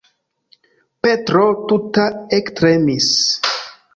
[1.07, 2.07] Petro tuta
[2.39, 3.13] ektremis.